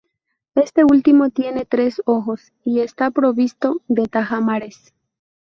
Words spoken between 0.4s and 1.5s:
Este último